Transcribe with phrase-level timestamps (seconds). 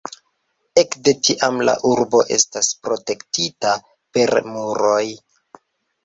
[0.81, 3.75] Ekde tiam la urbo estas protektita
[4.19, 5.03] per muroj.